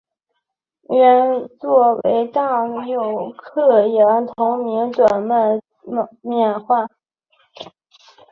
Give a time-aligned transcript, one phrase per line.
[0.89, 5.61] 原作为大友克洋的同名短篇
[6.25, 6.89] 漫画。